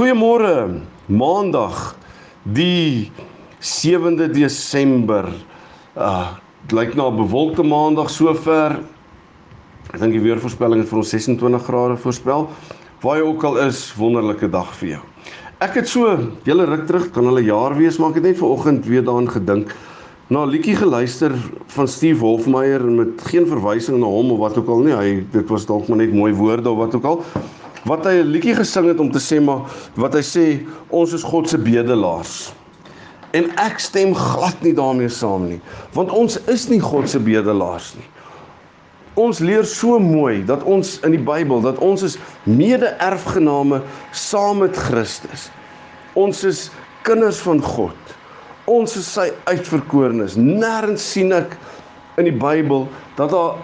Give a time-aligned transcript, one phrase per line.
[0.00, 0.80] Goeiemôre.
[1.12, 1.92] Maandag
[2.48, 3.12] die
[3.60, 5.28] 7de Desember.
[5.92, 6.40] Uh
[6.72, 8.80] lyk na 'n bewolkte maandag sover.
[9.92, 12.48] Ek dink die weervoorspelling het vir ons 26 grade voorspel.
[13.02, 15.02] Waar jy ook al is, wonderlike dag vir jou.
[15.60, 16.16] Ek het so
[16.48, 19.76] hele ruk terug, kan hulle jaar wees, maar ek het net vanoggend weer daaraan gedink
[20.30, 21.36] na 'n liedjie geluister
[21.76, 24.96] van Steve Hofmeyer met geen verwysing na hom of wat ook al nie.
[24.96, 27.24] Hy dit was dalk maar net mooi woorde of wat ook al
[27.84, 31.22] wat hy 'n liedjie gesing het om te sê maar wat hy sê ons is
[31.22, 32.52] God se bedelaars.
[33.32, 35.60] En ek stem glad nie daarmee saam nie,
[35.94, 38.08] want ons is nie God se bedelaars nie.
[39.14, 44.76] Ons leer so mooi dat ons in die Bybel dat ons is mede-erfgename saam met
[44.76, 45.50] Christus.
[46.14, 46.70] Ons is
[47.02, 48.14] kinders van God.
[48.70, 50.36] Ons is sy uitverkorenes.
[50.36, 51.56] Nêrens sien ek
[52.18, 52.86] in die Bybel
[53.18, 53.58] dat daar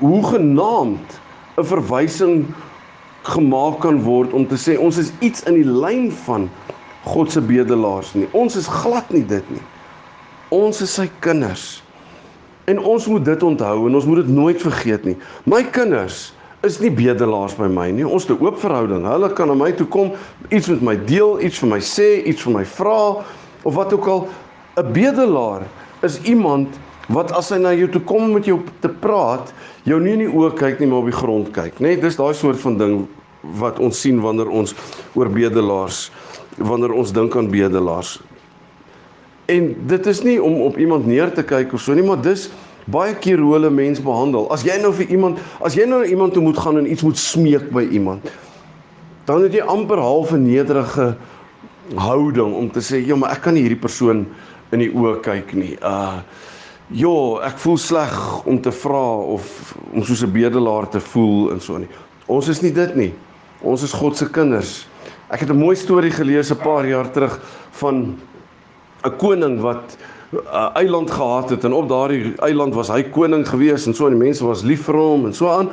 [0.00, 1.18] hoegenaamd
[1.58, 2.54] 'n verwysing
[3.30, 6.48] gemaak kan word om te sê ons is iets in die lyn van
[7.04, 8.26] God se bedelaars nie.
[8.36, 9.62] Ons is glad nie dit nie.
[10.52, 11.80] Ons is sy kinders.
[12.68, 15.16] En ons moet dit onthou en ons moet dit nooit vergeet nie.
[15.48, 16.30] My kinders
[16.66, 18.04] is nie bedelaars by my nie.
[18.04, 19.06] Ons het 'n oop verhouding.
[19.06, 20.12] Hulle kan na my toe kom,
[20.50, 23.24] iets met my deel, iets vir my sê, iets vir my vra
[23.62, 24.28] of wat ook al.
[24.76, 25.62] 'n Bedelaar
[26.02, 26.68] is iemand
[27.08, 30.30] wat as hy na jou toe kom met jou te praat, jou nie in die
[30.30, 31.88] oë kyk nie, maar op die grond kyk, né?
[31.88, 33.08] Nee, dis daai soort van ding
[33.40, 34.74] wat ons sien wanneer ons
[35.14, 36.10] oor bedelaars
[36.60, 38.18] wanneer ons dink aan bedelaars.
[39.48, 42.50] En dit is nie om op iemand neer te kyk of so nie, maar dis
[42.90, 44.48] baie keer hoe hulle mens behandel.
[44.52, 47.04] As jy nou vir iemand, as jy nou na iemand toe moet gaan en iets
[47.06, 48.28] moet smeek by iemand,
[49.24, 51.16] dan het jy amper half 'n nederige
[51.96, 54.26] houding om te sê, "Ja, maar ek kan nie hierdie persoon
[54.72, 56.20] in die oë kyk nie." Uh
[56.90, 61.60] Ja, ek voel sleg om te vra of om soos 'n bedelaar te voel en
[61.60, 61.88] so nie.
[62.26, 63.14] Ons is nie dit nie.
[63.60, 64.86] Ons is God se kinders.
[65.28, 67.40] Ek het 'n mooi storie gelees 'n paar jaar terug
[67.70, 68.16] van
[69.04, 69.96] 'n koning wat
[70.32, 74.18] 'n eiland gehad het en op daardie eiland was hy koning gewees en so en
[74.18, 75.68] die mense was lief vir hom en so aan.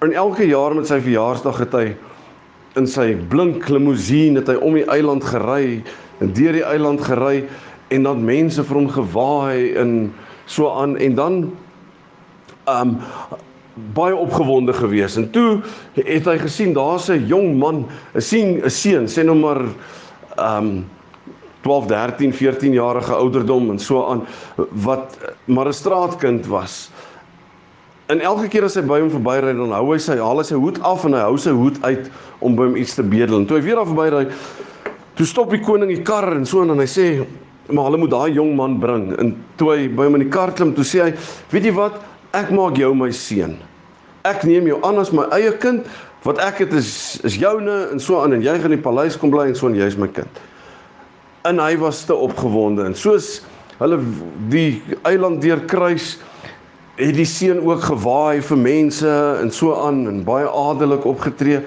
[0.00, 1.96] En elke jaar met sy verjaarsdag het hy
[2.76, 5.82] in sy blink limousine het hy om die eiland gery
[6.20, 7.44] en deur die eiland gery
[7.88, 10.14] en dan mense vir hom gewaai en
[10.46, 11.52] so aan en dan
[12.70, 12.98] um
[13.94, 15.60] baie opgewonde gewees en toe
[15.94, 19.62] het hy gesien daar's 'n jong man, 'n sien 'n seun, sê nou maar
[20.38, 20.86] um
[21.62, 24.26] 12, 13, 14 jarige ouderdom en so aan
[24.56, 26.90] wat maar 'n straatkind was.
[28.06, 30.54] En elke keer as hy by hom verbyry dan hou hy sy haal hy sy
[30.54, 32.10] hoed af en hy hou sy hoed uit
[32.40, 33.38] om by hom iets te bedel.
[33.38, 34.28] En toe hy weer daar verbyry,
[35.14, 37.26] toe stop die koning die kar en so en hy sê
[37.70, 39.12] maar hulle moet daai jong man bring.
[39.20, 41.12] En toe hy by hom in die kar klim, toe sê hy,
[41.52, 42.00] weet jy wat?
[42.36, 43.56] Ek maak jou my seun.
[44.22, 45.86] Ek neem jou aan as my eie kind.
[46.22, 49.16] Wat ek het is is joune en so aan en jy gaan in die paleis
[49.18, 50.38] kom bly en so en jy is my kind.
[51.48, 53.40] En hy was te opgewonde en soos
[53.80, 53.98] hulle
[54.52, 56.18] die eiland deur kruis
[57.00, 61.64] het die seun ook gewaai vir mense en so aan en baie adelik opgetree.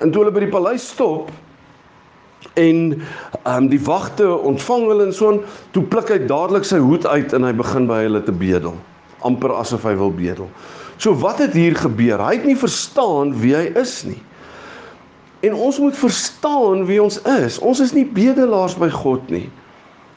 [0.00, 1.28] En toe hulle by die paleis stop
[2.56, 5.42] en ehm um, die wagte ontvang hulle en so aan,
[5.76, 8.78] toe pluk hy dadelik sy hoed uit en hy begin by hulle te bedel
[9.26, 10.48] amper asof hy wil bedel.
[11.00, 12.20] So wat het hier gebeur?
[12.20, 14.20] Hy het nie verstaan wie hy is nie.
[15.40, 17.58] En ons moet verstaan wie ons is.
[17.64, 19.46] Ons is nie bedelaars by God nie.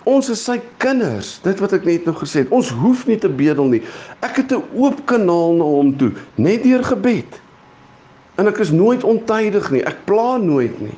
[0.03, 1.37] Ons is sy kinders.
[1.45, 2.51] Dit wat ek net nou gesê het.
[2.51, 3.81] Ons hoef nie te bedel nie.
[4.19, 7.39] Ek het 'n oop kanaal na hom toe, net deur gebed.
[8.35, 9.83] En ek is nooit ontydig nie.
[9.85, 10.97] Ek pla nooit nie.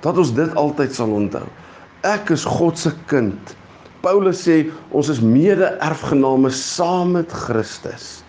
[0.00, 1.46] Dat ons dit altyd sal onthou.
[2.00, 3.54] Ek is God se kind.
[4.00, 8.22] Paulus sê ons is mede-erfgename saam met Christus.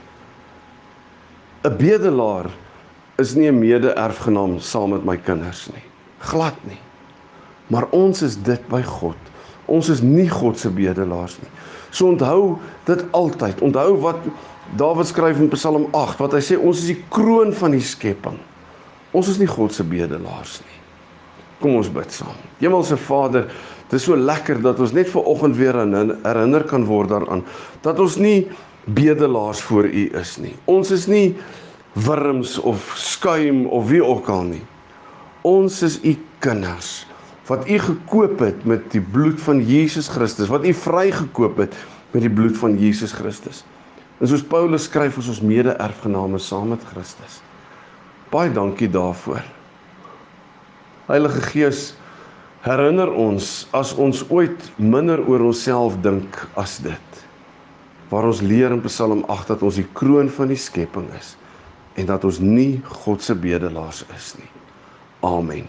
[1.64, 2.50] 'n Bedelaar
[3.18, 5.84] is nie 'n mede-erfgenaam saam met my kinders nie.
[6.20, 6.80] Glad nie.
[7.68, 9.18] Maar ons is dit by God.
[9.66, 11.50] Ons is nie God se bedelaars nie.
[11.90, 13.62] So onthou dit altyd.
[13.62, 14.20] Onthou wat
[14.76, 18.38] Dawid skryf in Psalm 8 wat hy sê ons is die kroon van die skepping.
[19.12, 20.81] Ons is nie God se bedelaars nie.
[21.62, 22.36] Kom ons bid saam.
[22.60, 23.48] Hemelse Vader,
[23.88, 27.46] dit is so lekker dat ons net ver oggend weer herinner kan word daaraan
[27.86, 28.50] dat ons nie
[28.86, 30.56] bedelaars voor U is nie.
[30.66, 31.36] Ons is nie
[31.94, 34.64] wurms of skuim of wie ook al nie.
[35.42, 37.06] Ons is u kinders
[37.50, 41.76] wat u gekoop het met die bloed van Jesus Christus, wat u vrygekoop het
[42.14, 43.64] met die bloed van Jesus Christus.
[44.22, 47.42] En soos Paulus skryf ons ons mede-erfgename saam met Christus.
[48.32, 49.42] Baie dankie daarvoor.
[51.12, 51.80] Heilige Gees,
[52.64, 57.18] herinner ons as ons ooit minder oor onsself dink as dit.
[58.08, 61.36] Waar ons leer in Psalm 8 dat ons die kroon van die skepping is
[62.00, 64.48] en dat ons nie God se bedelaars is nie.
[65.28, 65.68] Amen.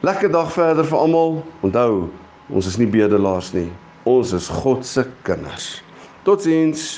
[0.00, 1.42] Lekker dag verder vir almal.
[1.60, 2.06] Onthou,
[2.48, 3.68] ons is nie bedelaars nie.
[4.08, 5.82] Ons is God se kinders.
[6.24, 6.96] Totsiens.